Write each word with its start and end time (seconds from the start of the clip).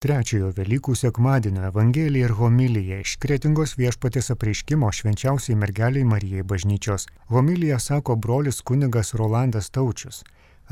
Trečiojo 0.00 0.46
Velykų 0.56 0.94
sekmadienio 0.96 1.66
Evangelija 1.68 2.30
ir 2.30 2.32
homilija 2.38 3.02
iš 3.02 3.18
kretingos 3.20 3.74
viešpatės 3.76 4.32
apreiškimo 4.32 4.88
švenčiausiai 4.96 5.58
mergeliai 5.60 6.06
Marijai 6.08 6.44
bažnyčios. 6.52 7.04
Homilija 7.28 7.76
sako 7.78 8.16
brolis 8.16 8.62
kunigas 8.64 9.12
Rolandas 9.20 9.68
Taučius. 9.68 10.22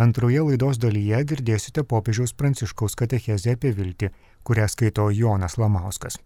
Antroje 0.01 0.47
laidos 0.47 0.81
dalyje 0.81 1.21
girdėsite 1.35 1.85
popiežiaus 1.91 2.33
pranciškaus 2.41 2.97
katechezę 2.97 3.53
apie 3.59 3.75
viltį, 3.77 4.09
kurią 4.49 4.71
skaito 4.73 5.11
Jonas 5.13 5.59
Lamauskas. 5.61 6.17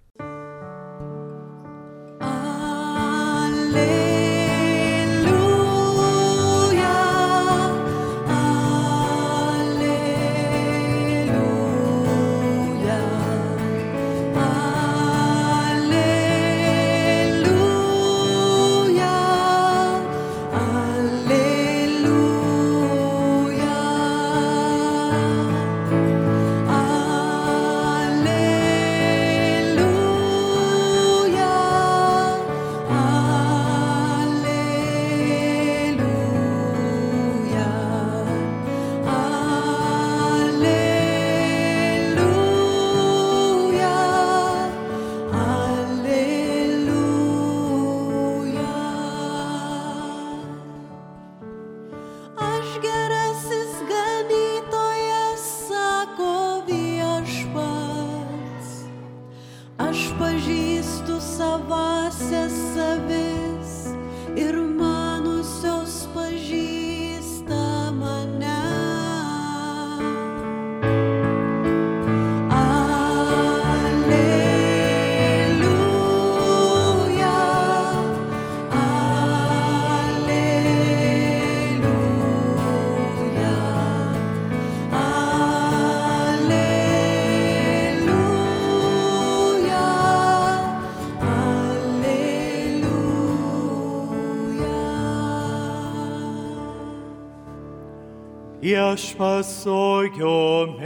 Viešpas 98.73 99.63
su 99.63 100.03
jumis. 100.19 100.81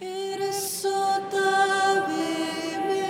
Ir 0.00 0.52
su 0.52 0.98
tavimi. 1.30 3.02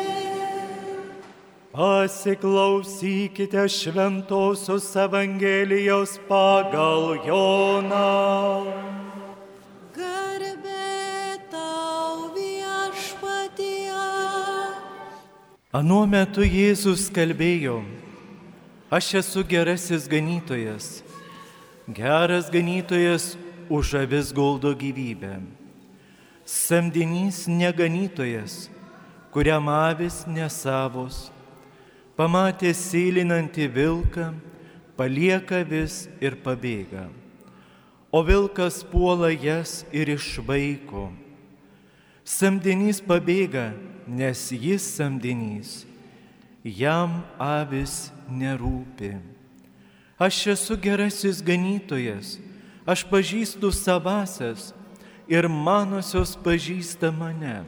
Pasiklausykite 1.73 3.69
šventosios 3.69 4.97
Evangelijos 4.97 6.19
pagal 6.29 7.19
Joną. 7.27 8.65
Garbė 9.97 11.37
tau 11.51 12.33
viešpatie. 12.33 13.93
Anuo 15.73 16.07
metu 16.07 16.41
Jėzus 16.41 17.13
kalbėjo, 17.13 17.83
aš 18.91 19.15
esu 19.21 19.45
gerasis 19.45 20.09
ganytojas 20.09 21.08
Geras 21.89 22.51
ganytojas 22.51 23.39
už 23.73 23.95
avis 24.05 24.29
guldo 24.29 24.77
gyvybę. 24.77 25.41
Samdinys 26.45 27.49
neganytojas, 27.49 28.69
kuriam 29.33 29.73
avis 29.73 30.29
nesavos, 30.29 31.33
pamatė 32.13 32.75
sėlinantį 32.77 33.69
vilką, 33.73 34.27
palieka 35.01 35.65
vis 35.65 36.05
ir 36.21 36.37
pabėga. 36.45 37.09
O 38.13 38.21
vilkas 38.21 38.85
puola 38.85 39.33
jas 39.33 39.81
ir 39.89 40.13
išvaiko. 40.13 41.09
Samdinys 42.21 43.01
pabėga, 43.01 43.73
nes 44.05 44.53
jis 44.53 44.85
samdinys, 44.85 45.89
jam 46.65 47.25
avis 47.41 48.13
nerūpi. 48.29 49.38
Aš 50.19 50.47
esu 50.51 50.75
gerasis 50.75 51.39
ganytojas, 51.39 52.41
aš 52.83 53.05
pažįstu 53.07 53.71
savasias 53.71 54.73
ir 55.31 55.47
manosios 55.47 56.33
pažįsta 56.43 57.13
mane, 57.15 57.63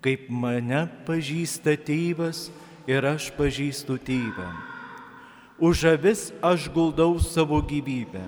kaip 0.00 0.30
mane 0.32 0.86
pažįsta 1.04 1.74
tėvas 1.76 2.46
ir 2.88 3.04
aš 3.04 3.28
pažįstu 3.36 3.98
tėvą. 4.08 4.48
Už 5.60 5.84
avis 5.92 6.30
aš 6.40 6.70
guldau 6.72 7.20
savo 7.20 7.60
gyvybę. 7.60 8.24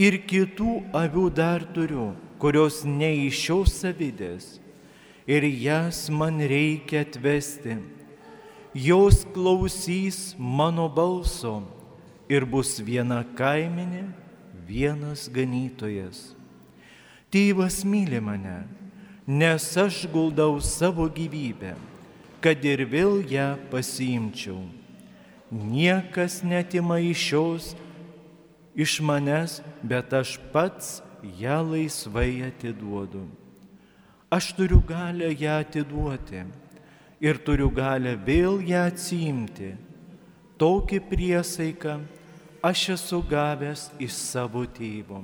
Ir 0.00 0.16
kitų 0.24 0.88
avių 0.96 1.26
dar 1.36 1.68
turiu, 1.76 2.14
kurios 2.40 2.80
ne 2.88 3.12
iš 3.28 3.44
šios 3.44 3.76
savidės. 3.84 4.48
Ir 5.28 5.44
jas 5.44 6.08
man 6.08 6.40
reikia 6.40 7.04
atvesti. 7.04 7.76
Jos 8.72 9.22
klausys 9.36 10.32
mano 10.40 10.88
balso 10.88 11.60
ir 12.32 12.46
bus 12.48 12.78
viena 12.80 13.20
kaiminė, 13.36 14.06
vienas 14.64 15.28
ganytojas. 15.32 16.30
Tėvas 17.32 17.82
myli 17.88 18.20
mane, 18.24 18.62
nes 19.28 19.66
aš 19.76 20.04
guldau 20.12 20.60
savo 20.64 21.08
gyvybę, 21.12 21.74
kad 22.44 22.64
ir 22.64 22.84
vėl 22.88 23.20
ją 23.28 23.54
pasiimčiau. 23.72 24.60
Niekas 25.52 26.40
netima 26.44 26.96
iš 27.04 27.26
šios, 27.28 27.68
iš 28.72 28.98
manęs, 29.04 29.60
bet 29.84 30.12
aš 30.16 30.38
pats 30.52 31.00
ją 31.38 31.60
laisvai 31.68 32.42
atiduodu. 32.48 33.26
Aš 34.32 34.54
turiu 34.56 34.80
galę 34.80 35.28
ją 35.36 35.58
atiduoti 35.60 36.40
ir 37.20 37.38
turiu 37.44 37.68
galę 37.68 38.16
vėl 38.16 38.62
ją 38.64 38.86
atsiimti. 38.88 39.74
Tokį 40.56 40.98
priesaiką 41.10 41.98
aš 42.62 42.88
esu 42.96 43.22
gavęs 43.30 43.90
iš 43.98 44.12
savo 44.14 44.64
tėvo. 44.78 45.22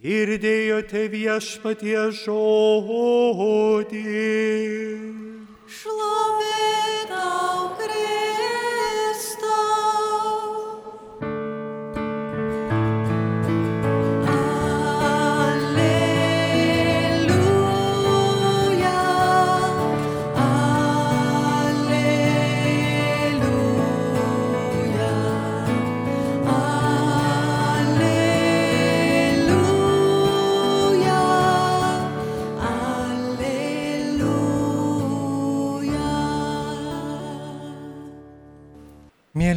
Girdėjote 0.00 1.06
viešpatie 1.12 2.06
žodį. 2.24 4.04
Šlovė 5.70 6.09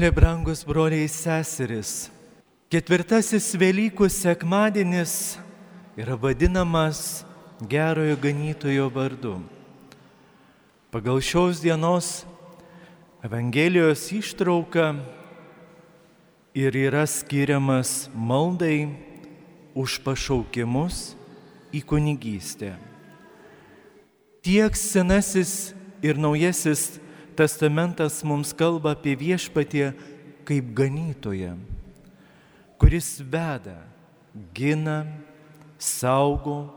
Mėly 0.03 0.17
brangus 0.19 0.65
broliai 0.67 1.05
seseris, 1.07 2.09
ketvirtasis 2.67 3.45
Velykų 3.55 4.09
sekmadienis 4.11 5.38
yra 5.95 6.17
vadinamas 6.19 7.21
gerojo 7.71 8.17
ganytojo 8.19 8.89
vardu. 8.91 9.38
Pagal 10.91 11.23
šios 11.23 11.61
dienos 11.63 12.09
Evangelijos 13.23 14.03
ištrauka 14.11 14.89
ir 16.51 16.75
yra 16.75 17.05
skiriamas 17.07 18.09
maldai 18.11 18.89
už 19.71 20.01
pašaukimus 20.03 21.13
į 21.71 21.79
kunigystę. 21.88 22.73
Tiek 24.44 24.75
senasis 24.75 25.71
ir 26.03 26.19
naujasis 26.19 27.00
testamentas 27.35 28.21
mums 28.25 28.53
kalba 28.56 28.94
apie 28.97 29.15
viešpatį 29.19 29.89
kaip 30.47 30.71
ganytoją, 30.75 31.57
kuris 32.81 33.18
veda, 33.21 33.77
gina, 34.56 35.03
saugo 35.80 36.68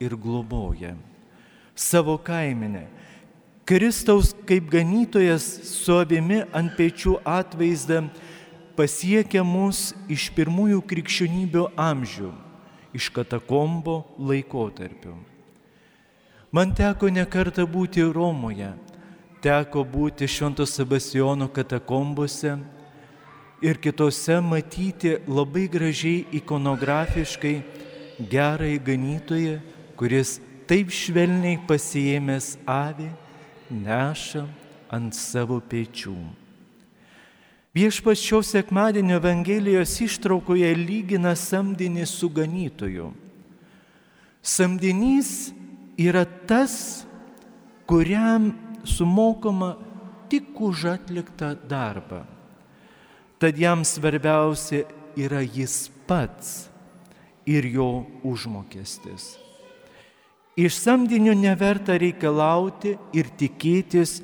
ir 0.00 0.14
globoja 0.16 0.94
savo 1.78 2.18
kaiminę. 2.18 2.86
Kristaus 3.64 4.34
kaip 4.46 4.70
ganytojas 4.70 5.44
su 5.68 5.92
avimi 6.00 6.40
ant 6.56 6.72
pečių 6.78 7.18
atvaizdą 7.26 8.06
pasiekia 8.78 9.44
mus 9.44 9.92
iš 10.08 10.30
pirmųjų 10.34 10.80
krikščionybių 10.88 11.64
amžių, 11.76 12.30
iš 12.96 13.10
katakombo 13.12 14.00
laikotarpių. 14.18 15.14
Man 16.50 16.72
teko 16.72 17.10
nekarta 17.12 17.66
būti 17.68 18.06
Romoje, 18.08 18.72
teko 19.42 19.84
būti 19.86 20.26
Švento 20.28 20.66
Sebastijono 20.66 21.48
katakombose 21.48 22.56
ir 23.62 23.78
kitose 23.82 24.40
matyti 24.40 25.16
labai 25.26 25.66
gražiai 25.70 26.26
ikonografiškai 26.40 27.54
gerai 28.30 28.78
ganytoje, 28.82 29.60
kuris 29.98 30.38
taip 30.68 30.90
švelniai 30.94 31.58
pasijėmęs 31.66 32.56
avį 32.68 33.08
neša 33.70 34.44
ant 34.94 35.14
savo 35.14 35.60
pečių. 35.60 36.16
Viešpas 37.78 38.18
šios 38.18 38.50
sekmadienio 38.54 39.18
Evangelijos 39.20 39.92
ištraukoje 40.02 40.70
lygina 40.74 41.34
samdinį 41.36 42.06
su 42.08 42.30
ganytoju. 42.32 43.12
Samdinys 44.42 45.52
yra 46.00 46.24
tas, 46.48 47.04
kuriam 47.86 48.50
sumokama 48.88 49.76
tik 50.28 50.56
už 50.60 50.84
atliktą 50.96 51.54
darbą. 51.68 52.24
Tad 53.38 53.58
jam 53.58 53.84
svarbiausia 53.84 54.82
yra 55.16 55.42
jis 55.44 55.90
pats 56.08 56.68
ir 57.46 57.64
jo 57.68 58.06
užmokestis. 58.26 59.38
Iš 60.58 60.74
samdinių 60.74 61.36
neverta 61.38 61.94
reikalauti 62.00 62.96
ir 63.14 63.30
tikėtis 63.38 64.18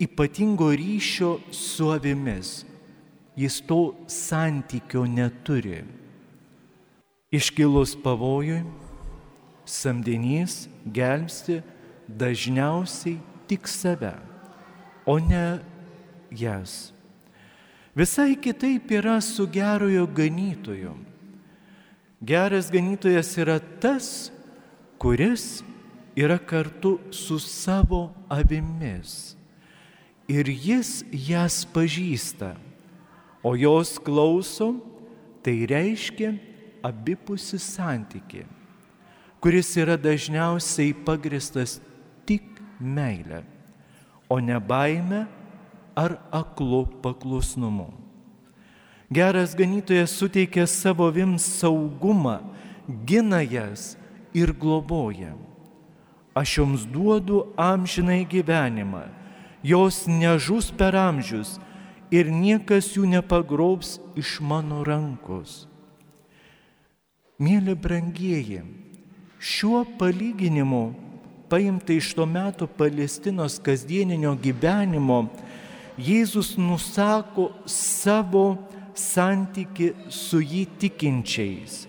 ypatingo 0.00 0.70
ryšio 0.72 1.36
su 1.52 1.90
avimis. 1.92 2.64
Jis 3.36 3.60
to 3.68 3.92
santykio 4.08 5.04
neturi. 5.04 5.82
Iškilus 7.28 7.92
pavojui, 8.00 8.62
samdinys 9.68 10.70
gelbsti 10.88 11.60
dažniausiai 12.08 13.18
tik 13.48 13.68
save, 13.68 14.14
o 15.06 15.18
ne 15.18 15.58
jas. 16.30 16.92
Visai 17.96 18.36
kitaip 18.36 18.90
yra 18.92 19.20
su 19.20 19.46
gerojo 19.46 20.06
ganytoju. 20.06 20.94
Geras 22.20 22.70
ganytojas 22.72 23.30
yra 23.38 23.60
tas, 23.80 24.30
kuris 24.98 25.62
yra 26.16 26.38
kartu 26.38 26.98
su 27.10 27.38
savo 27.38 28.10
avimis. 28.28 29.36
Ir 30.28 30.48
jis 30.50 31.04
jas 31.12 31.62
pažįsta, 31.70 32.56
o 33.46 33.54
jos 33.54 33.94
klauso, 34.02 34.74
tai 35.46 35.62
reiškia 35.70 36.34
abipusį 36.84 37.60
santykį 37.62 38.44
kuris 39.46 39.76
yra 39.78 39.94
dažniausiai 39.94 40.90
pagristas 41.06 41.76
tik 42.76 42.84
meilė, 42.84 43.44
o 44.28 44.38
ne 44.40 44.58
baime 44.60 45.26
ar 45.96 46.18
aklu 46.32 46.86
paklusnumu. 47.02 47.92
Geras 49.10 49.54
ganytojas 49.54 50.10
suteikia 50.10 50.66
savo 50.66 51.10
vims 51.10 51.42
saugumą, 51.42 52.40
gina 53.06 53.42
jas 53.42 53.96
ir 54.34 54.52
globoja. 54.52 55.34
Aš 56.34 56.58
jums 56.58 56.86
duodu 56.86 57.46
amžinai 57.56 58.26
gyvenimą, 58.26 59.08
jos 59.62 60.06
nežus 60.06 60.70
per 60.70 60.94
amžius 60.94 61.58
ir 62.10 62.28
niekas 62.30 62.96
jų 62.96 63.06
nepagrobs 63.06 64.00
iš 64.16 64.40
mano 64.40 64.84
rankos. 64.84 65.66
Mėly 67.38 67.74
brangieji, 67.74 68.62
Šiuo 69.36 69.84
palyginimu, 69.98 70.94
paimta 71.48 71.92
iš 71.92 72.12
to 72.14 72.26
meto 72.26 72.66
Palestinos 72.66 73.58
kasdieninio 73.62 74.34
gyvenimo, 74.42 75.26
Jėzus 75.96 76.58
nusako 76.60 77.48
savo 77.64 78.58
santyki 78.92 79.94
su 80.12 80.42
jį 80.44 80.66
tikinčiais. 80.76 81.86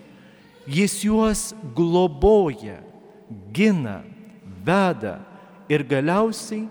Jis 0.64 0.94
juos 1.04 1.42
globoja, 1.76 2.78
gina, 3.52 4.00
veda 4.64 5.18
ir 5.68 5.84
galiausiai 5.84 6.64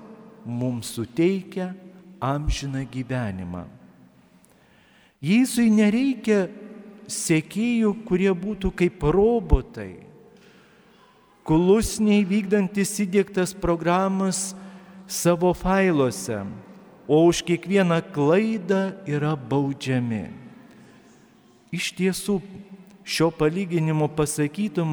mums 0.46 0.96
suteikia 0.98 1.76
amžiną 2.22 2.82
gyvenimą. 2.90 3.68
Jėzui 5.22 5.70
nereikia 5.74 6.48
sėkėjų, 7.10 7.94
kurie 8.06 8.34
būtų 8.34 8.74
kaip 8.78 9.02
robotai 9.02 10.07
klusniai 11.48 12.26
vykdantis 12.28 12.92
įdėktas 13.06 13.54
programas 13.56 14.52
savo 15.08 15.54
failuose, 15.56 16.42
o 17.08 17.24
už 17.30 17.40
kiekvieną 17.48 18.02
klaidą 18.12 18.82
yra 19.08 19.32
baudžiami. 19.40 20.26
Iš 21.72 21.94
tiesų, 21.96 22.42
šio 23.08 23.32
palyginimo 23.32 24.10
pasakytų, 24.12 24.84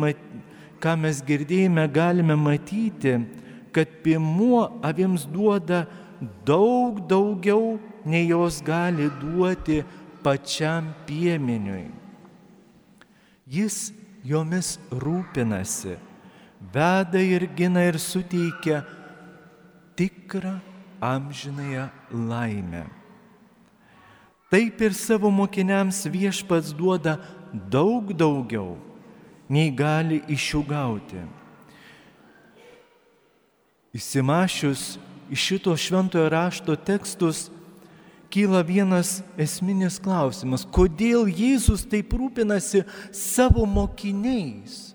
ką 0.78 0.94
mes 1.02 1.18
girdėjome, 1.26 1.88
galime 1.90 2.38
matyti, 2.38 3.18
kad 3.74 3.90
piemuo 4.06 4.68
avims 4.86 5.26
duoda 5.26 5.88
daug 6.46 7.02
daugiau, 7.10 7.80
nei 8.06 8.28
jos 8.30 8.62
gali 8.62 9.10
duoti 9.18 9.82
pačiam 10.22 10.92
piemeniui. 11.08 11.88
Jis 13.50 13.90
jomis 14.22 14.76
rūpinasi 14.92 15.98
veda 16.74 17.20
ir 17.20 17.46
gina 17.56 17.82
ir 17.82 17.98
suteikia 17.98 18.84
tikrą 19.96 20.58
amžinąją 21.00 21.88
laimę. 22.10 22.84
Taip 24.50 24.80
ir 24.80 24.94
savo 24.94 25.30
mokiniams 25.30 26.04
viešpats 26.06 26.74
duoda 26.74 27.18
daug 27.52 28.12
daugiau, 28.14 28.76
nei 29.48 29.70
gali 29.70 30.22
iš 30.30 30.54
jų 30.54 30.62
gauti. 30.68 31.22
Įsimašius 33.94 34.96
iš 35.30 35.40
šito 35.48 35.74
šventojo 35.76 36.28
rašto 36.30 36.76
tekstus, 36.76 37.48
kyla 38.30 38.62
vienas 38.66 39.20
esminis 39.38 40.00
klausimas, 40.02 40.66
kodėl 40.66 41.28
Jėzus 41.30 41.86
taip 41.86 42.10
rūpinasi 42.14 42.82
savo 43.14 43.62
mokiniais 43.66 44.93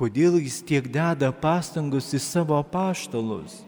kodėl 0.00 0.38
jis 0.40 0.62
tiek 0.64 0.86
deda 0.88 1.28
pastangus 1.28 2.08
į 2.16 2.20
savo 2.24 2.56
paštalus. 2.64 3.60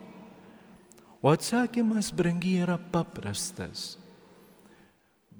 O 1.21 1.29
atsakymas, 1.31 2.09
brangiai, 2.11 2.65
yra 2.65 2.79
paprastas. 2.81 3.99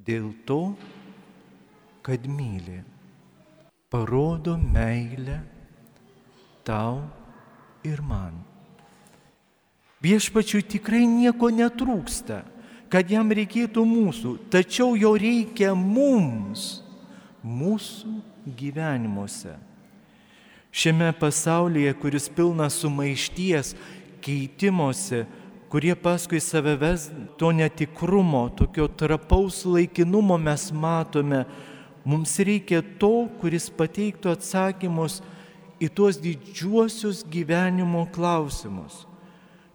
Dėl 0.05 0.29
to, 0.47 0.75
kad 2.05 2.27
myli, 2.29 2.83
parodo 3.91 4.59
meilę 4.61 5.41
tau 6.67 7.01
ir 7.87 8.05
man. 8.05 8.37
Viešpačiui 10.03 10.67
tikrai 10.67 11.07
nieko 11.07 11.49
netrūksta, 11.55 12.43
kad 12.93 13.11
jam 13.11 13.31
reikėtų 13.33 13.87
mūsų, 13.87 14.37
tačiau 14.53 14.97
jo 14.99 15.15
reikia 15.17 15.73
mums, 15.79 16.83
mūsų 17.43 18.19
gyvenimuose. 18.59 19.55
Šiame 20.73 21.13
pasaulyje, 21.13 21.93
kuris 22.01 22.31
pilnas 22.33 22.79
sumaišties, 22.81 23.75
keitimosi, 24.25 25.27
kurie 25.69 25.93
paskui 25.95 26.41
save 26.41 26.79
ves 26.81 27.11
to 27.37 27.53
netikrumo, 27.53 28.47
tokio 28.57 28.89
trapaus 28.89 29.67
laikinumo 29.69 30.39
mes 30.41 30.71
matome, 30.73 31.45
mums 32.05 32.39
reikia 32.41 32.81
to, 33.01 33.29
kuris 33.41 33.69
pateiktų 33.69 34.33
atsakymus 34.33 35.21
į 35.83 35.93
tuos 35.93 36.17
didžiuosius 36.23 37.21
gyvenimo 37.29 38.07
klausimus, 38.15 39.05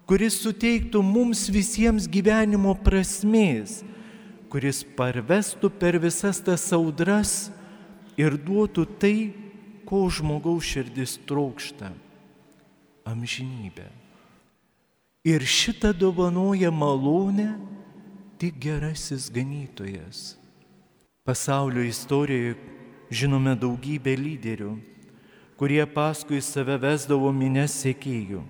kuris 0.09 0.41
suteiktų 0.41 1.03
mums 1.05 1.45
visiems 1.53 2.09
gyvenimo 2.09 2.73
prasmės, 2.81 3.83
kuris 4.49 4.81
parvestų 4.97 5.69
per 5.77 6.01
visas 6.01 6.41
tas 6.41 6.71
audras 6.73 7.51
ir 8.17 8.33
duotų 8.41 8.85
tai, 8.97 9.17
ko 9.87 10.09
žmogaus 10.11 10.67
širdis 10.67 11.15
trokšta- 11.25 11.93
amžinybę. 13.11 13.87
Ir 15.23 15.41
šitą 15.41 15.93
dovanoja 15.93 16.71
malonę 16.71 17.55
tik 18.37 18.59
gerasis 18.59 19.31
ganytojas. 19.31 20.35
Pasaulio 21.23 21.83
istorijoje 21.83 22.55
žinome 23.11 23.55
daugybę 23.55 24.15
lyderių, 24.15 24.77
kurie 25.57 25.83
paskui 25.87 26.41
save 26.43 26.77
vesdavo 26.79 27.31
minės 27.31 27.75
sėkėjų. 27.83 28.43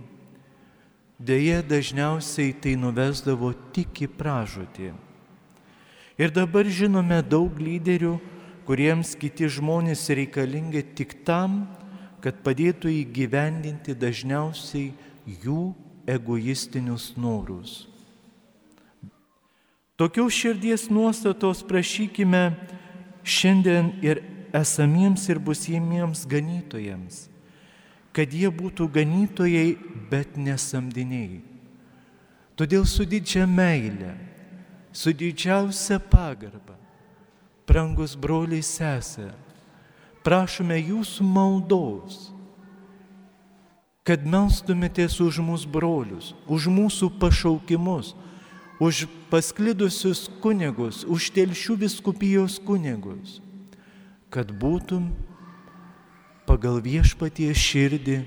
Deja, 1.17 1.63
dažniausiai 1.65 2.53
tai 2.61 2.75
nuvesdavo 2.77 3.53
tik 3.73 4.03
į 4.05 4.07
pražūtį. 4.19 4.91
Ir 6.17 6.33
dabar 6.33 6.65
žinome 6.65 7.21
daug 7.25 7.57
lyderių, 7.57 8.17
kuriems 8.67 9.15
kiti 9.15 9.47
žmonės 9.47 10.09
reikalingi 10.11 10.83
tik 10.97 11.21
tam, 11.27 11.65
kad 12.19 12.41
padėtų 12.43 12.91
įgyvendinti 12.91 13.95
dažniausiai 13.95 14.91
jų 15.43 15.71
egoistinius 16.07 17.13
norus. 17.19 17.85
Tokios 19.97 20.35
širdies 20.35 20.89
nuostatos 20.93 21.63
prašykime 21.65 22.51
šiandien 23.25 23.95
ir 24.05 24.21
esamiems 24.53 25.23
ir 25.31 25.39
busimiems 25.41 26.25
ganytojams, 26.29 27.25
kad 28.13 28.33
jie 28.33 28.49
būtų 28.53 28.87
ganytojai, 28.93 29.77
bet 30.11 30.37
nesamdiniai. 30.37 31.41
Todėl 32.57 32.85
su 32.89 33.05
didžia 33.05 33.45
meile, 33.49 34.15
su 34.93 35.13
didžiausia 35.13 35.99
pagarba, 36.01 36.77
brangus 37.67 38.15
broliai 38.15 38.63
sesė, 38.63 39.31
prašome 40.23 40.77
jūsų 40.79 41.25
maldos, 41.27 42.29
kad 44.07 44.23
melstumėtės 44.23 45.19
už 45.23 45.41
mūsų 45.43 45.71
brolius, 45.71 46.31
už 46.47 46.69
mūsų 46.71 47.11
pašaukimus, 47.19 48.13
už 48.79 49.03
pasklidusius 49.31 50.29
kunigus, 50.39 51.03
už 51.03 51.27
telšių 51.35 51.75
viskupijos 51.83 52.55
kunigus 52.63 53.41
kad 54.29 54.51
būtum 54.51 55.11
pagal 56.47 56.79
viešpatie 56.83 57.49
širdį 57.55 58.17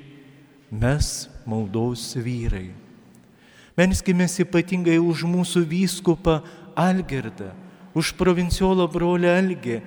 mes 0.73 1.29
maldaus 1.49 2.13
vyrai. 2.17 2.71
Menskime 3.77 4.27
ypatingai 4.27 4.99
už 5.01 5.25
mūsų 5.29 5.65
vyskupą 5.69 6.41
Algirdą, 6.77 7.53
už 7.97 8.13
provinciolo 8.19 8.87
brolį 8.91 9.31
Algį, 9.33 9.81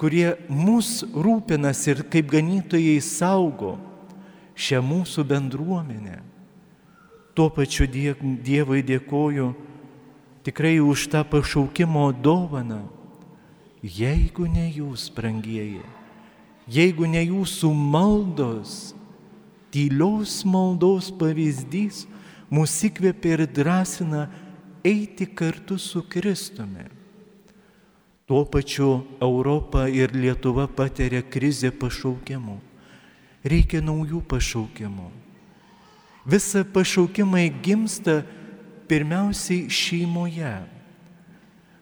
kurie 0.00 0.34
mus 0.48 1.00
rūpinas 1.12 1.80
ir 1.88 2.04
kaip 2.12 2.30
ganytojai 2.32 3.00
saugo 3.04 3.76
šią 4.56 4.80
mūsų 4.84 5.24
bendruomenę. 5.28 6.20
Tuo 7.36 7.48
pačiu 7.54 7.86
Dievui 7.88 8.82
dėkoju 8.84 9.52
tikrai 10.44 10.80
už 10.82 11.08
tą 11.12 11.22
pašaukimo 11.24 12.10
dovaną 12.12 12.82
Jeigu 13.80 14.44
ne 14.44 14.66
jūs, 14.68 15.08
brangieji, 15.16 15.80
jeigu 16.68 17.06
ne 17.08 17.22
jūsų 17.24 17.70
maldos, 17.72 18.92
tylios 19.72 20.42
maldos 20.44 21.08
pavyzdys 21.16 22.04
mūsų 22.52 22.90
įkvėpia 22.90 23.32
ir 23.38 23.46
drąsina 23.48 24.26
eiti 24.84 25.24
kartu 25.24 25.78
su 25.80 26.02
Kristumi. 26.04 26.84
Tuo 28.30 28.44
pačiu 28.46 29.02
Europa 29.18 29.88
ir 29.90 30.14
Lietuva 30.14 30.68
patiria 30.70 31.24
krizę 31.26 31.72
pašaukimų. 31.74 32.60
Reikia 33.42 33.80
naujų 33.82 34.22
pašaukimų. 34.30 35.08
Visa 36.30 36.62
pašaukimai 36.62 37.48
gimsta 37.64 38.20
pirmiausiai 38.86 39.66
šeimoje 39.66 40.54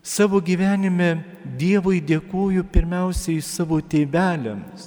Savo 0.09 0.39
gyvenime 0.41 1.19
Dievui 1.59 1.99
dėkuoju 2.01 2.63
pirmiausiai 2.73 3.43
savo 3.45 3.77
tėveliams. 3.85 4.87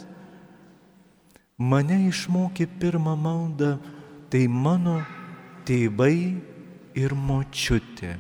Mane 1.62 2.00
išmokė 2.08 2.66
pirmą 2.82 3.14
maldą, 3.22 3.76
tai 4.34 4.48
mano 4.50 4.96
tėvai 5.68 6.42
ir 6.98 7.14
močiutė. 7.14 8.16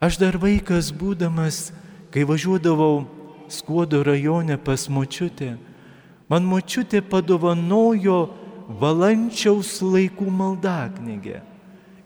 Aš 0.00 0.16
dar 0.16 0.38
vaikas 0.40 0.88
būdamas, 0.96 1.70
kai 2.08 2.24
važiuodavau 2.24 3.04
Skuodo 3.50 4.00
rajone 4.06 4.54
pas 4.62 4.86
močiutę, 4.88 5.56
man 6.30 6.46
močiutė 6.46 7.02
padovanojo 7.02 8.20
valančiaus 8.80 9.80
laikų 9.82 10.28
maldaknygę 10.30 11.40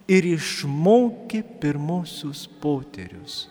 ir 0.09 0.27
išmokė 0.33 1.43
pirmosius 1.61 2.47
poterius. 2.61 3.45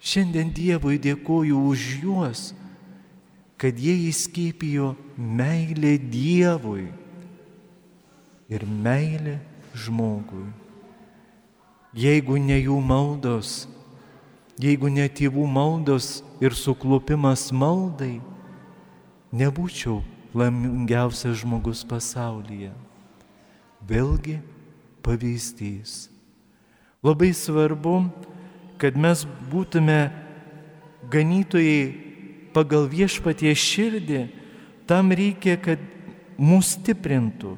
Šiandien 0.00 0.52
Dievui 0.52 1.00
dėkoju 1.00 1.64
už 1.72 1.88
juos, 2.04 2.44
kad 3.60 3.76
jie 3.76 3.96
įskėpijo 4.08 4.94
meilę 5.16 5.96
Dievui 6.12 6.86
ir 8.48 8.64
meilę 8.64 9.40
žmogui. 9.76 10.59
Jeigu 11.90 12.38
ne 12.38 12.54
jų 12.60 12.76
maldos, 12.86 13.64
jeigu 14.62 14.90
ne 14.92 15.08
tėvų 15.10 15.46
maldos 15.50 16.20
ir 16.38 16.54
suklupimas 16.54 17.48
maldai, 17.50 18.20
nebūčiau 19.34 19.98
laimingiausias 20.34 21.40
žmogus 21.42 21.82
pasaulyje. 21.82 22.70
Vėlgi 23.82 24.38
pavyzdys. 25.02 26.06
Labai 27.02 27.32
svarbu, 27.34 28.04
kad 28.78 28.94
mes 28.94 29.24
būtume 29.50 30.12
ganytojai 31.10 31.82
pagal 32.54 32.86
viešpatie 32.92 33.50
širdį, 33.56 34.28
tam 34.86 35.10
reikia, 35.10 35.56
kad 35.58 35.82
mus 36.38 36.76
stiprintų, 36.76 37.56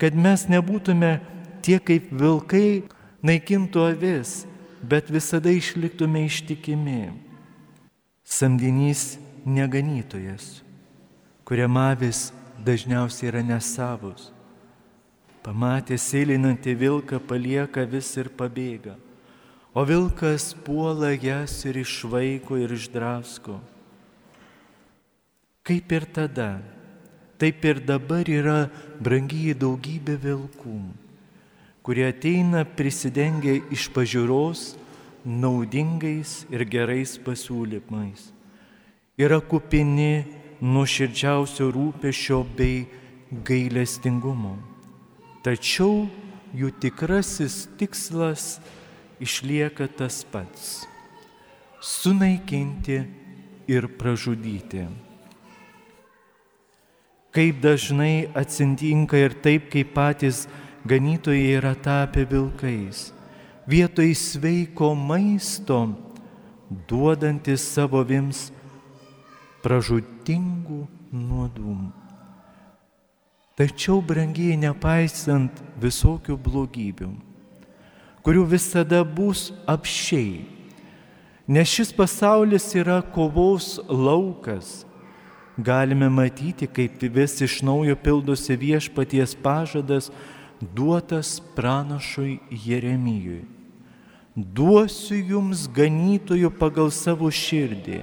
kad 0.00 0.16
mes 0.16 0.48
nebūtume 0.48 1.18
tie 1.64 1.76
kaip 1.82 2.08
vilkai 2.12 2.84
naikintų 3.24 3.86
avis, 3.88 4.44
bet 4.84 5.08
visada 5.12 5.52
išliktume 5.52 6.26
ištikimi. 6.28 7.14
Samdinys 8.24 9.16
neganytojas, 9.44 10.62
kuriam 11.44 11.76
avis 11.80 12.30
dažniausiai 12.64 13.30
yra 13.32 13.42
nesavus. 13.44 14.30
Pamatė 15.44 15.98
sėlinantį 16.00 16.72
vilką, 16.80 17.20
palieka 17.20 17.84
vis 17.84 18.08
ir 18.16 18.30
pabėga. 18.32 18.94
O 19.76 19.82
vilkas 19.84 20.52
puola 20.64 21.10
jas 21.12 21.58
ir 21.68 21.76
išvaiko 21.82 22.56
ir 22.62 22.72
išdrasko. 22.72 23.58
Kaip 25.64 25.92
ir 25.92 26.06
tada, 26.14 26.62
taip 27.40 27.64
ir 27.64 27.80
dabar 27.84 28.28
yra 28.28 28.70
brangiai 29.00 29.56
daugybė 29.58 30.16
vilkų, 30.22 30.78
kurie 31.84 32.08
ateina 32.08 32.64
prisidengę 32.64 33.58
iš 33.74 33.90
pažiūros 33.92 34.74
naudingais 35.24 36.44
ir 36.52 36.64
gerais 36.68 37.16
pasiūlymais. 37.20 38.30
Yra 39.20 39.40
kupini 39.40 40.24
nuoširdžiausio 40.64 41.68
rūpešio 41.72 42.40
bei 42.56 42.86
gailestingumo 43.44 44.56
tačiau 45.44 46.06
jų 46.56 46.70
tikrasis 46.80 47.66
tikslas 47.78 48.56
išlieka 49.22 49.90
tas 49.92 50.22
pats- 50.24 50.86
sunaikinti 51.94 53.04
ir 53.68 53.88
pražudyti. 53.98 54.86
Kaip 57.34 57.60
dažnai 57.60 58.30
atsitinka 58.32 59.18
ir 59.18 59.34
taip, 59.42 59.68
kaip 59.70 59.92
patys 59.92 60.46
ganytojai 60.84 61.56
yra 61.56 61.74
tapę 61.74 62.26
vilkais, 62.28 63.12
vietoj 63.66 64.12
sveiko 64.14 64.92
maisto 64.94 65.86
duodantis 66.88 67.64
savo 67.64 68.02
vims 68.04 68.50
pražutingų 69.64 70.84
nuodų. 71.12 71.76
Tačiau, 73.54 74.00
brangiai, 74.02 74.58
nepaisant 74.58 75.60
visokių 75.80 76.34
blogybių, 76.42 77.12
kurių 78.26 78.42
visada 78.50 79.04
bus 79.06 79.52
apšiai, 79.70 80.42
nes 81.46 81.70
šis 81.70 81.94
pasaulis 81.94 82.66
yra 82.74 82.98
kovos 83.14 83.78
laukas, 83.86 84.82
galime 85.56 86.10
matyti, 86.10 86.66
kaip 86.66 86.98
vis 87.14 87.38
iš 87.46 87.60
naujo 87.62 87.94
pildosi 87.94 88.58
viešpaties 88.58 89.36
pažadas 89.38 90.10
duotas 90.74 91.40
pranašui 91.56 92.38
Jeremijui. 92.50 93.44
Duosiu 94.34 95.20
jums 95.20 95.68
ganytojų 95.70 96.50
pagal 96.58 96.90
savo 96.90 97.28
širdį, 97.30 98.00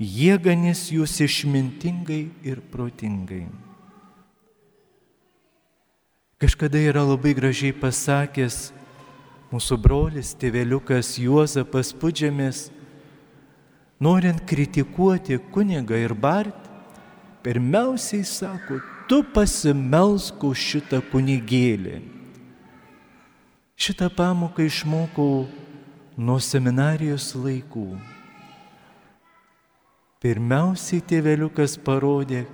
jie 0.00 0.36
ganys 0.40 0.86
jūs 0.88 1.18
išmintingai 1.20 2.22
ir 2.46 2.62
protingai. 2.72 3.44
Kažkada 6.40 6.80
yra 6.80 7.02
labai 7.04 7.34
gražiai 7.36 7.74
pasakęs 7.76 8.70
mūsų 9.52 9.76
brolis, 9.76 10.30
tėveliukas 10.40 11.18
Juozapas 11.20 11.90
Pudžiamis, 11.92 12.70
norint 14.00 14.40
kritikuoti 14.48 15.36
kunigą 15.52 15.98
ir 16.00 16.14
bart, 16.16 16.56
pirmiausiai 17.44 18.24
sako, 18.24 18.80
tu 19.10 19.24
pasimelsk 19.26 20.38
už 20.46 20.58
šitą 20.70 21.00
kunigėlį. 21.10 21.96
Šitą 23.74 24.06
pamoką 24.14 24.62
išmokau 24.62 25.48
nuo 26.14 26.36
seminarijos 26.38 27.32
laikų. 27.34 27.88
Pirmiausiai 30.22 31.02
tėveliukas 31.10 31.74
parodė, 31.82 32.44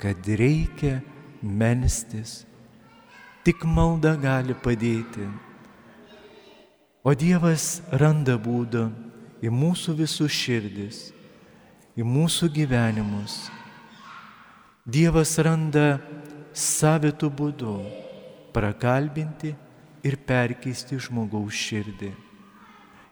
kad 0.00 0.24
reikia 0.40 1.02
melstis. 1.42 2.46
Tik 3.44 3.66
malda 3.68 4.14
gali 4.16 4.56
padėti. 4.56 5.28
O 7.04 7.12
Dievas 7.12 7.82
randa 7.92 8.38
būdą 8.40 8.88
į 9.44 9.52
mūsų 9.52 9.98
visų 10.00 10.30
širdis, 10.32 11.04
į 11.92 12.08
mūsų 12.08 12.48
gyvenimus. 12.56 13.36
Dievas 14.86 15.34
randa 15.42 15.98
savitų 16.54 17.30
būdų 17.38 17.74
prakalbinti 18.54 19.52
ir 20.06 20.16
perkeisti 20.28 20.98
žmogaus 21.02 21.54
širdį. 21.58 22.12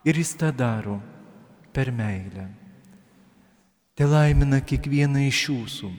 Ir 0.06 0.20
jis 0.20 0.34
tą 0.38 0.52
daro 0.54 1.00
per 1.74 1.90
meilę. 1.90 2.48
Te 3.94 4.06
laimina 4.06 4.60
kiekvieną 4.62 5.26
iš 5.28 5.46
jūsų. 5.50 5.90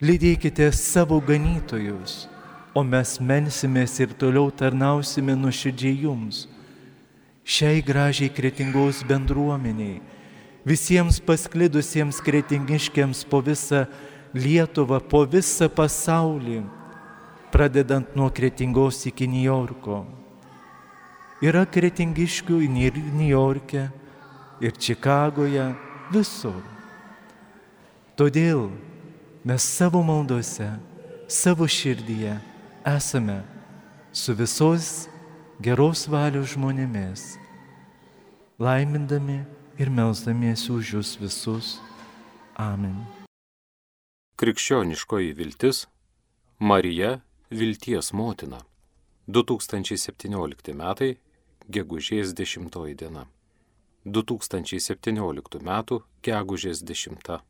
Lydėkite 0.00 0.70
savo 0.72 1.18
ganytojus 1.20 2.28
o 2.74 2.82
mes 2.86 3.16
mensimės 3.18 3.96
ir 4.02 4.12
toliau 4.18 4.50
tarnausime 4.54 5.34
nuoširdžiai 5.38 6.04
jums, 6.04 6.44
šiai 7.42 7.82
gražiai 7.82 8.30
kretingos 8.30 9.02
bendruomeniai, 9.08 9.98
visiems 10.66 11.20
pasklidusiems 11.20 12.20
kretingiškiams 12.24 13.24
po 13.30 13.40
visą 13.44 13.86
Lietuvą, 14.30 15.00
po 15.10 15.24
visą 15.26 15.66
pasaulį, 15.66 16.60
pradedant 17.50 18.14
nuo 18.14 18.28
kretingos 18.30 19.02
iki 19.10 19.26
Niujorko. 19.26 20.04
Yra 21.42 21.64
kretingiškių 21.66 22.60
ir 22.62 23.00
Niujorke, 23.16 23.88
ir 24.62 24.76
Čikagoje, 24.76 25.72
visur. 26.12 26.60
Todėl 28.14 28.68
mes 29.42 29.64
savo 29.64 30.02
maldose, 30.04 30.68
savo 31.26 31.66
širdyje 31.66 32.36
esame 32.86 33.40
su 34.12 34.34
visos 34.36 35.08
geros 35.58 36.06
valios 36.06 36.52
žmonėmis, 36.54 37.34
laimindami 38.60 39.40
ir 39.80 39.88
melzdamiesi 39.88 40.72
už 40.72 40.92
jūs 40.94 41.10
visus. 41.20 41.78
Amen. 42.60 42.98
Krikščioniškoji 44.36 45.32
viltis- 45.36 45.86
Marija 46.70 47.20
vilties 47.50 48.12
motina. 48.12 48.60
2017 49.28 50.74
metai- 50.74 51.16
gegužės 51.74 52.34
10 52.34 52.94
diena. 52.94 53.26
2017 54.04 55.60
metų- 55.60 56.02
gegužės 56.28 56.84
10. 56.84 57.40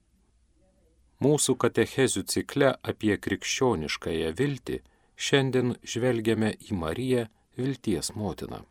Mūsų 1.20 1.56
katechezių 1.56 2.22
cikle 2.24 2.76
apie 2.82 3.16
krikščioniškąją 3.16 4.30
viltį 4.38 4.80
šiandien 5.16 5.76
žvelgiame 5.82 6.54
į 6.70 6.78
Mariją 6.78 7.26
vilties 7.58 8.14
motiną. 8.14 8.69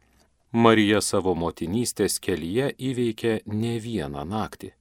Marija 0.51 0.97
savo 1.05 1.35
motinystės 1.37 2.15
kelyje 2.17 2.71
įveikė 2.81 3.33
ne 3.45 3.75
vieną 3.79 4.23
naktį. 4.25 4.71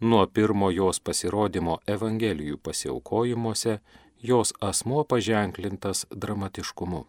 Nuo 0.00 0.26
pirmo 0.26 0.70
jos 0.70 1.00
pasirodymo 1.00 1.80
Evangelijų 1.86 2.60
pasiaukojimuose 2.62 3.80
jos 4.22 4.52
asmo 4.60 5.02
paženklintas 5.04 6.06
dramatiškumu. 6.14 7.06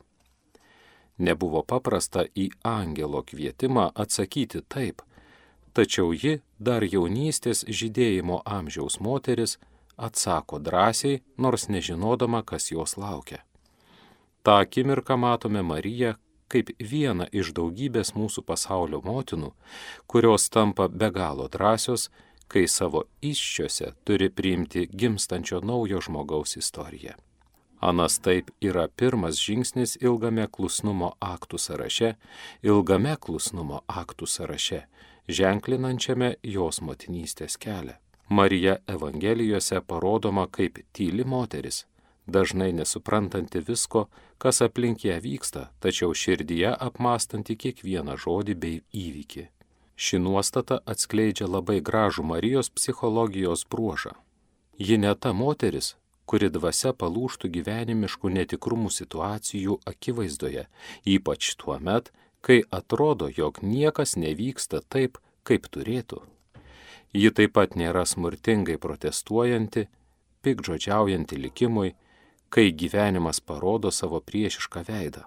Nebuvo 1.18 1.62
paprasta 1.62 2.26
į 2.34 2.50
angelo 2.64 3.22
kvietimą 3.22 3.92
atsakyti 3.94 4.64
taip, 4.68 5.04
tačiau 5.78 6.10
ji, 6.10 6.42
dar 6.58 6.82
jaunystės 6.82 7.62
žydėjimo 7.70 8.42
amžiaus 8.46 8.98
moteris, 9.00 9.60
atsako 9.98 10.58
drąsiai, 10.58 11.22
nors 11.38 11.70
nežinodama, 11.70 12.42
kas 12.42 12.72
jos 12.72 12.98
laukia. 12.98 13.44
Ta 14.42 14.58
akimirka 14.66 15.18
matome 15.18 15.62
Mariją 15.62 16.16
kaip 16.52 16.74
vieną 16.92 17.30
iš 17.32 17.54
daugybės 17.58 18.14
mūsų 18.18 18.44
pasaulio 18.48 19.02
motinų, 19.06 19.54
kurios 20.12 20.50
tampa 20.52 20.90
be 20.90 21.12
galo 21.16 21.48
drąsios, 21.52 22.10
kai 22.52 22.68
savo 22.68 23.06
iššiose 23.24 23.94
turi 24.04 24.30
priimti 24.30 24.88
gimstančio 24.92 25.62
naujo 25.64 26.02
žmogaus 26.04 26.58
istoriją. 26.60 27.16
Anas 27.82 28.20
taip 28.20 28.52
yra 28.62 28.88
pirmas 28.88 29.40
žingsnis 29.42 29.96
ilgame 30.02 30.46
klusnumo 30.52 31.16
aktų 31.26 31.58
sąraše, 31.58 32.12
ilgame 32.62 33.16
klusnumo 33.18 33.82
aktų 33.88 34.28
sąraše, 34.30 34.82
ženklinančiame 35.28 36.36
jos 36.44 36.82
motinystės 36.86 37.58
kelią. 37.58 37.96
Marija 38.30 38.78
Evangelijose 38.88 39.82
parodoma 39.82 40.46
kaip 40.48 40.78
tyli 40.94 41.26
moteris, 41.26 41.86
dažnai 42.34 42.72
nesuprantanti 42.74 43.62
visko, 43.67 44.08
kas 44.41 44.62
aplink 44.65 45.06
ją 45.06 45.20
vyksta, 45.24 45.70
tačiau 45.84 46.15
širdyje 46.15 46.74
apmastanti 46.88 47.58
kiekvieną 47.63 48.17
žodį 48.24 48.56
bei 48.63 48.82
įvykį. 49.06 49.48
Ši 50.02 50.17
nuostata 50.17 50.80
atskleidžia 50.89 51.46
labai 51.46 51.78
gražų 51.86 52.24
Marijos 52.26 52.72
psichologijos 52.74 53.67
bruožą. 53.70 54.15
Ji 54.82 54.98
ne 54.98 55.13
ta 55.13 55.34
moteris, 55.38 55.96
kuri 56.26 56.50
dvasia 56.50 56.94
palūštų 56.98 57.52
gyvenimiškų 57.58 58.32
netikrumų 58.38 58.89
situacijų 58.96 59.78
akivaizdoje, 59.91 60.65
ypač 61.06 61.54
tuo 61.60 61.78
met, 61.78 62.10
kai 62.41 62.63
atrodo, 62.72 63.28
jog 63.30 63.62
niekas 63.62 64.15
nevyksta 64.17 64.82
taip, 64.88 65.20
kaip 65.44 65.67
turėtų. 65.74 66.22
Ji 67.13 67.30
taip 67.36 67.54
pat 67.58 67.76
nėra 67.76 68.06
smurtingai 68.08 68.78
protestuojanti, 68.82 69.88
pikdžodžiaujanti 70.41 71.38
likimui, 71.46 71.94
kai 72.52 72.72
gyvenimas 72.76 73.40
parodo 73.40 73.92
savo 73.92 74.20
priešišką 74.20 74.84
veidą. 74.88 75.24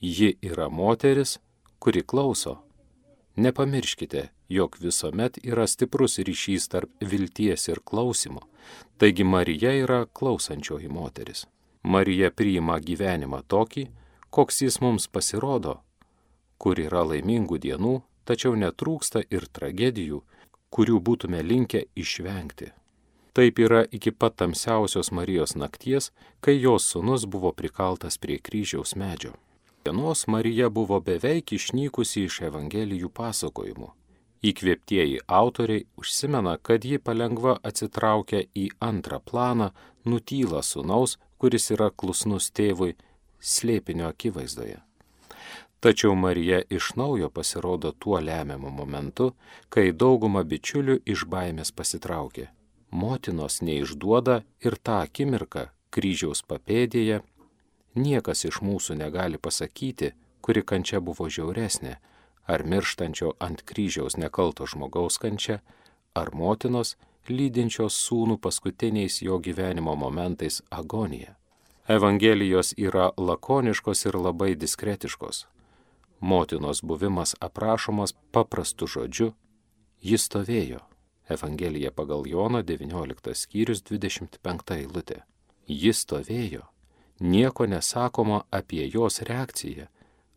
Ji 0.00 0.36
yra 0.42 0.68
moteris, 0.68 1.38
kuri 1.78 2.02
klauso. 2.02 2.54
Nepamirškite, 3.36 4.22
jog 4.48 4.76
visuomet 4.80 5.36
yra 5.44 5.66
stiprus 5.66 6.16
ryšys 6.18 6.68
tarp 6.72 6.90
vilties 7.00 7.68
ir 7.68 7.80
klausimo. 7.84 8.40
Taigi 8.96 9.24
Marija 9.24 9.74
yra 9.84 10.06
klausančioji 10.06 10.88
moteris. 10.88 11.44
Marija 11.82 12.30
priima 12.30 12.78
gyvenimą 12.80 13.42
tokį, 13.52 13.86
koks 14.30 14.62
jis 14.62 14.80
mums 14.80 15.08
pasirodo, 15.12 15.76
kur 16.58 16.80
yra 16.80 17.04
laimingų 17.04 17.60
dienų, 17.66 17.94
tačiau 18.24 18.56
netrūksta 18.56 19.26
ir 19.30 19.44
tragedijų, 19.52 20.22
kurių 20.72 21.04
būtume 21.04 21.44
linkę 21.44 21.84
išvengti. 21.94 22.72
Taip 23.36 23.58
yra 23.58 23.84
iki 23.92 24.10
pat 24.10 24.36
tamsiausios 24.40 25.10
Marijos 25.12 25.52
nakties, 25.60 26.12
kai 26.40 26.62
jos 26.62 26.84
sunus 26.90 27.26
buvo 27.26 27.50
prikaltas 27.52 28.16
prie 28.18 28.38
kryžiaus 28.38 28.94
medžio. 28.96 29.32
Dienos 29.84 30.26
Marija 30.26 30.70
buvo 30.70 31.00
beveik 31.00 31.52
išnykusi 31.52 32.24
iš 32.24 32.38
Evangelijų 32.48 33.10
pasakojimų. 33.18 33.90
Įkvėptieji 34.40 35.20
autoriai 35.28 35.84
užsimena, 36.00 36.56
kad 36.62 36.88
ji 36.88 36.96
palengva 36.98 37.58
atsitraukia 37.62 38.40
į 38.56 38.70
antrą 38.80 39.20
planą, 39.20 39.68
nutyla 40.08 40.64
sunaus, 40.64 41.18
kuris 41.36 41.70
yra 41.76 41.90
klusnus 41.90 42.48
tėvui, 42.56 42.96
slėpinio 43.36 44.08
akivaizdoje. 44.08 44.80
Tačiau 45.84 46.16
Marija 46.16 46.64
iš 46.72 46.94
naujo 46.96 47.28
pasirodo 47.28 47.92
tuo 47.92 48.16
lemiamu 48.16 48.72
momentu, 48.72 49.34
kai 49.68 49.90
dauguma 49.92 50.40
bičiulių 50.40 51.02
iš 51.04 51.28
baimės 51.28 51.76
pasitraukė 51.76 52.55
motinos 52.90 53.62
neišduoda 53.62 54.42
ir 54.64 54.76
tą 54.82 55.00
akimirką 55.06 55.68
kryžiaus 55.90 56.42
papėdėje 56.46 57.22
niekas 57.96 58.44
iš 58.44 58.60
mūsų 58.62 58.96
negali 59.00 59.38
pasakyti, 59.38 60.12
kuri 60.44 60.62
kančia 60.62 61.00
buvo 61.00 61.28
žiauresnė, 61.32 61.96
ar 62.46 62.64
mirštančio 62.64 63.34
ant 63.40 63.64
kryžiaus 63.66 64.16
nekalto 64.20 64.66
žmogaus 64.68 65.18
kančia, 65.18 65.60
ar 66.14 66.30
motinos 66.34 66.94
lydinčios 67.28 67.96
sūnų 68.06 68.38
paskutiniais 68.38 69.20
jo 69.22 69.40
gyvenimo 69.42 69.96
momentais 69.96 70.62
agonija. 70.70 71.34
Evangelijos 71.88 72.74
yra 72.78 73.10
lakoniškos 73.16 74.06
ir 74.06 74.18
labai 74.18 74.54
diskretiškos. 74.54 75.46
Motinos 76.20 76.82
buvimas 76.82 77.34
aprašomas 77.40 78.14
paprastu 78.32 78.86
žodžiu, 78.90 79.32
jis 80.02 80.26
stovėjo. 80.26 80.80
Evangelija 81.28 81.90
pagal 81.90 82.26
Joną 82.26 82.62
19 82.62 83.34
skyrius 83.34 83.82
25 83.82 84.74
eilutė. 84.76 85.22
Jis 85.66 86.04
stovėjo, 86.04 86.62
nieko 87.20 87.66
nesakoma 87.66 88.44
apie 88.50 88.86
jos 88.86 89.20
reakciją, 89.26 89.88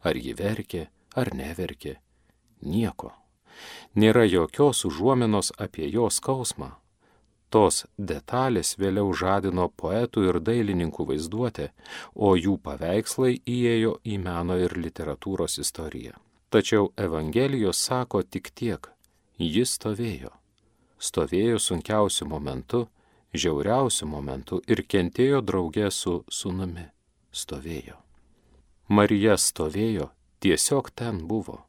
ar 0.01 0.17
ji 0.17 0.33
verkė, 0.33 0.87
ar 1.15 1.33
neverkė. 1.35 1.99
Nieko. 2.61 3.13
Nėra 3.95 4.25
jokios 4.25 4.85
užuominos 4.85 5.51
apie 5.57 5.89
jos 5.93 6.17
skausmą. 6.17 6.71
Tos 7.49 7.85
detalės 7.97 8.75
vėliau 8.77 9.13
žadino 9.13 9.69
poetų 9.69 10.25
ir 10.29 10.39
dailininkų 10.39 11.05
vaizduotę, 11.11 11.69
o 12.15 12.35
jų 12.37 12.57
paveikslai 12.65 13.39
įėjo 13.45 13.95
į 14.05 14.19
meno 14.25 14.57
ir 14.57 14.77
literatūros 14.77 15.57
istoriją. 15.61 16.13
Tačiau 16.49 16.91
Evangelijos 16.97 17.77
sako 17.77 18.21
tik 18.23 18.53
tiek- 18.53 18.89
jis 19.55 19.77
stovėjo. 19.77 20.38
Stovėjo 20.99 21.59
sunkiausiu 21.63 22.27
momentu, 22.27 22.87
žiauriausiu 23.33 24.07
momentu 24.07 24.59
ir 24.67 24.83
kentėjo 24.83 25.41
draugė 25.41 25.87
su 25.91 26.23
sunumi. 26.27 26.89
Stovėjo. 27.31 27.95
Marija 28.89 29.37
stovėjo, 29.37 30.09
tiesiog 30.41 30.89
ten 30.97 31.21
buvo. 31.29 31.61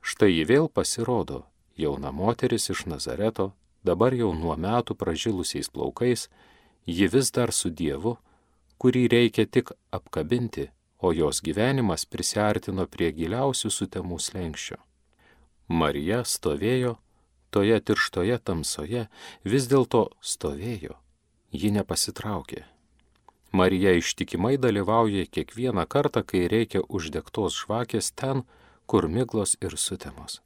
Štai 0.00 0.30
ji 0.32 0.44
vėl 0.48 0.68
pasirodo, 0.72 1.44
jauna 1.76 2.12
moteris 2.12 2.70
iš 2.72 2.86
Nazareto, 2.90 3.52
dabar 3.84 4.14
jau 4.14 4.32
nuo 4.34 4.56
metų 4.56 4.96
pražilusiais 4.98 5.68
plaukais, 5.70 6.28
ji 6.86 7.06
vis 7.12 7.30
dar 7.30 7.52
su 7.52 7.70
Dievu, 7.70 8.16
kurį 8.78 9.06
reikia 9.12 9.46
tik 9.46 9.72
apkabinti, 9.92 10.70
o 10.98 11.12
jos 11.12 11.42
gyvenimas 11.44 12.06
prisartino 12.08 12.86
prie 12.88 13.12
giliausių 13.12 13.70
sutemų 13.70 14.18
slengščio. 14.18 14.78
Marija 15.68 16.22
stovėjo, 16.24 16.96
toje 17.50 17.80
tirštoje 17.80 18.38
tamsoje, 18.38 19.06
vis 19.44 19.68
dėlto 19.70 20.08
stovėjo, 20.20 20.96
ji 21.52 21.70
nepasitraukė. 21.76 22.64
Marija 23.52 23.92
ištikimai 23.96 24.56
dalyvauja 24.58 25.26
kiekvieną 25.26 25.86
kartą, 25.86 26.22
kai 26.22 26.48
reikia 26.52 26.82
uždegtos 26.88 27.56
žvakės 27.62 28.12
ten, 28.12 28.42
kur 28.86 29.08
miglos 29.08 29.56
ir 29.62 29.78
sutemos. 29.78 30.40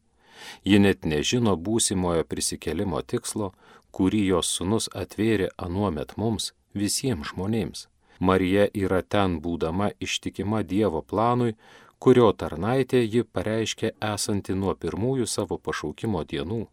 Ji 0.64 0.78
net 0.78 1.04
nežino 1.04 1.56
būsimojo 1.56 2.24
prisikelimo 2.24 3.02
tikslo, 3.02 3.52
kurį 3.90 4.22
jos 4.32 4.52
sunus 4.56 4.88
atvėrė 5.02 5.50
anuomet 5.58 6.16
mums, 6.16 6.52
visiems 6.74 7.32
žmonėms. 7.32 7.88
Marija 8.20 8.66
yra 8.76 9.00
ten 9.02 9.40
būdama 9.40 9.90
ištikima 10.06 10.62
Dievo 10.62 11.00
planui, 11.02 11.56
kurio 11.98 12.32
tarnaitė 12.32 13.00
ji 13.04 13.24
pareiškė 13.24 13.94
esanti 14.12 14.54
nuo 14.54 14.74
pirmųjų 14.82 15.26
savo 15.26 15.58
pašaukimo 15.58 16.24
dienų. 16.32 16.66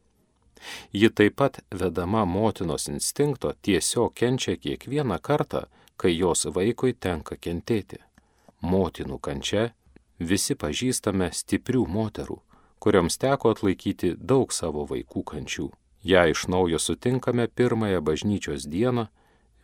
Ji 0.94 1.10
taip 1.10 1.38
pat 1.40 1.62
vedama 1.72 2.26
motinos 2.26 2.88
instinkto 2.88 3.54
tiesiog 3.62 4.14
kenčia 4.14 4.58
kiekvieną 4.58 5.20
kartą, 5.22 5.66
kai 5.98 6.14
jos 6.18 6.46
vaikui 6.54 6.94
tenka 6.94 7.36
kentėti. 7.36 8.00
Motinų 8.62 9.20
kančia 9.22 9.72
Visi 10.20 10.56
pažįstame 10.58 11.30
stiprių 11.30 11.84
moterų, 11.94 12.40
kurioms 12.82 13.20
teko 13.22 13.52
atlaikyti 13.54 14.16
daug 14.18 14.54
savo 14.54 14.88
vaikų 14.90 15.22
kančių. 15.32 15.70
Ja 16.02 16.26
iš 16.26 16.48
naujo 16.50 16.80
sutinkame 16.82 17.48
pirmąją 17.48 18.02
bažnyčios 18.02 18.66
dieną, 18.66 19.08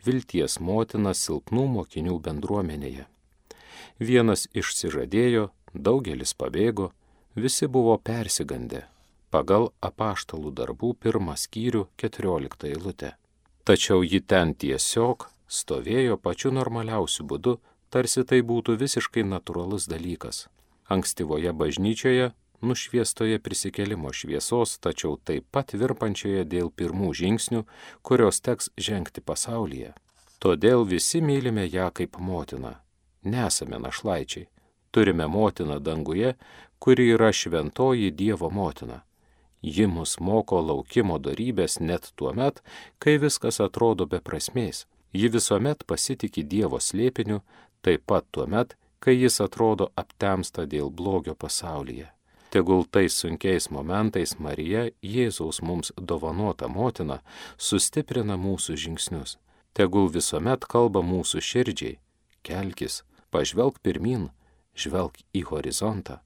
vilties 0.06 0.60
motiną 0.60 1.14
silpnų 1.14 1.66
mokinių 1.74 2.20
bendruomenėje. 2.22 3.08
Vienas 3.98 4.46
išsižadėjo, 4.54 5.50
daugelis 5.74 6.34
pabėgo, 6.38 6.92
visi 7.34 7.66
buvo 7.66 7.98
persigandę 7.98 8.86
pagal 9.34 9.72
apaštalų 9.82 10.54
darbų 10.60 10.94
pirmą 11.02 11.34
skyrių 11.34 11.88
14 11.98 12.70
eilutę. 12.70 13.14
Tačiau 13.66 14.04
ji 14.06 14.20
ten 14.20 14.54
tiesiog 14.54 15.26
stovėjo 15.58 16.18
pačiu 16.22 16.52
normaliausiu 16.54 17.26
būdu 17.26 17.56
tarsi 17.94 18.22
tai 18.30 18.42
būtų 18.46 18.76
visiškai 18.78 19.24
natūralus 19.26 19.88
dalykas. 19.90 20.46
Ankstyvoje 20.94 21.52
bažnyčioje, 21.56 22.32
nušviestoje 22.60 23.38
prisikelimo 23.40 24.12
šviesos, 24.12 24.76
tačiau 24.84 25.16
taip 25.16 25.46
pat 25.50 25.74
virpančioje 25.74 26.44
dėl 26.44 26.70
pirmų 26.70 27.10
žingsnių, 27.20 27.62
kurios 28.02 28.42
teks 28.44 28.70
žengti 28.76 29.24
pasaulyje. 29.24 29.94
Todėl 30.42 30.84
visi 30.84 31.22
mylime 31.24 31.64
ją 31.66 31.88
kaip 31.96 32.18
motiną. 32.20 32.76
Nesame 33.24 33.80
našlaičiai. 33.80 34.46
Turime 34.94 35.26
motiną 35.26 35.80
danguje, 35.80 36.34
kuri 36.78 37.08
yra 37.16 37.32
šventoji 37.32 38.12
Dievo 38.12 38.50
motina. 38.50 39.00
Ji 39.64 39.86
mus 39.88 40.18
moko 40.20 40.58
laukimo 40.60 41.16
darybės 41.16 41.78
net 41.80 42.10
tuo 42.20 42.34
met, 42.36 42.60
kai 43.00 43.16
viskas 43.22 43.62
atrodo 43.64 44.04
be 44.04 44.20
prasmės. 44.20 44.84
Ji 45.16 45.30
visuomet 45.32 45.86
pasitikė 45.88 46.44
Dievo 46.44 46.80
slėpiniu, 46.84 47.40
taip 47.80 48.04
pat 48.04 48.26
tuo 48.30 48.44
met, 48.44 48.74
kai 49.00 49.14
jis 49.16 49.40
atrodo 49.40 49.88
aptemsta 49.96 50.66
dėl 50.68 50.90
blogio 50.90 51.32
pasaulyje. 51.32 52.10
Tegul 52.52 52.84
tais 52.84 53.16
sunkiais 53.16 53.70
momentais 53.72 54.36
Marija, 54.38 54.84
Jėzaus 55.00 55.62
mums 55.64 55.94
dovanota 55.96 56.68
motina, 56.68 57.22
sustiprina 57.56 58.36
mūsų 58.36 58.76
žingsnius. 58.84 59.38
Tegul 59.72 60.12
visuomet 60.12 60.68
kalba 60.68 61.00
mūsų 61.02 61.40
širdžiai, 61.40 61.96
kelkis, 62.44 63.00
pažvelk 63.32 63.80
pirmin, 63.82 64.28
žvelk 64.76 65.24
į 65.32 65.48
horizontą, 65.48 66.20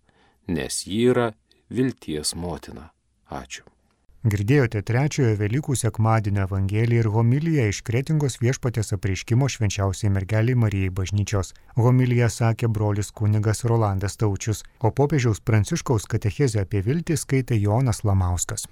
nes 0.51 0.83
ji 0.91 1.07
yra 1.15 1.33
vilties 1.71 2.35
motina. 2.35 2.91
Ačiū. 3.29 3.65
Girdėjote 4.27 4.81
trečiojo 4.83 5.37
Velykų 5.39 5.77
sekmadienio 5.79 6.43
Evangeliją 6.49 7.05
ir 7.05 7.09
homiliją 7.15 7.67
iš 7.71 7.79
Kretingos 7.87 8.41
viešpatės 8.43 8.91
apreiškimo 8.97 9.47
švenčiausiai 9.55 10.11
mergeliai 10.11 10.59
Marijai 10.59 10.91
bažnyčios. 10.91 11.53
Homiliją 11.77 12.27
sakė 12.27 12.69
brolis 12.69 13.13
kunigas 13.21 13.63
Rolandas 13.65 14.19
Taučius, 14.19 14.65
o 14.83 14.91
popiežiaus 14.91 15.39
Pranciškaus 15.41 16.11
katechezę 16.11 16.67
apie 16.67 16.83
viltį 16.83 17.17
skaitė 17.23 17.61
Jonas 17.63 18.03
Lamauskas. 18.03 18.67